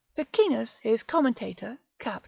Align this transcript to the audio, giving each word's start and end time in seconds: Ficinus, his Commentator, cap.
Ficinus, 0.15 0.79
his 0.79 1.03
Commentator, 1.03 1.77
cap. 1.99 2.19